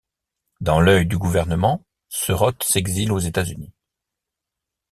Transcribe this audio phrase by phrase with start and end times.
[0.61, 3.71] Dans l'œil du gouvernement, Serote s'exile aux États-Unis.